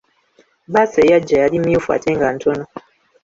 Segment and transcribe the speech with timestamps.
[0.67, 2.65] Bbaasi eyajja yali myufu ate nga ntono.